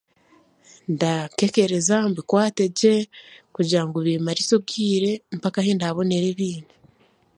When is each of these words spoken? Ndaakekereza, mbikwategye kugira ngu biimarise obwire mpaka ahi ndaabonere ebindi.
Ndaakekereza, 0.93 1.95
mbikwategye 2.09 2.95
kugira 3.55 3.81
ngu 3.85 3.97
biimarise 4.05 4.53
obwire 4.59 5.11
mpaka 5.37 5.57
ahi 5.61 5.71
ndaabonere 5.77 6.25
ebindi. 6.33 6.75